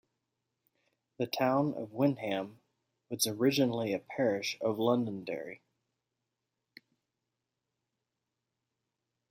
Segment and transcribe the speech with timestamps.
[1.19, 2.59] The town of Windham
[3.11, 5.61] was originally a parish of Londonderry.